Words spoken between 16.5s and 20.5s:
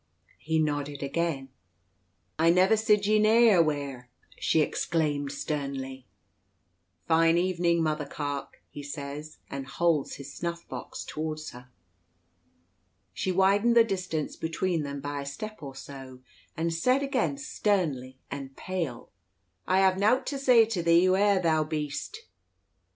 and said again sternly and pale, "I hev nowt to